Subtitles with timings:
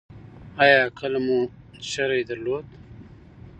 [0.63, 1.37] ایا کله مو
[1.91, 2.67] شری درلوده؟